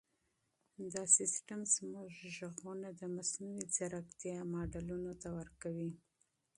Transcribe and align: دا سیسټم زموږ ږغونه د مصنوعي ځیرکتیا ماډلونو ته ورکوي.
دا 0.93 1.03
سیسټم 1.17 1.61
زموږ 1.75 2.09
ږغونه 2.37 2.89
د 2.99 3.01
مصنوعي 3.15 3.63
ځیرکتیا 3.75 4.37
ماډلونو 4.53 5.11
ته 5.21 5.29
ورکوي. 5.39 5.91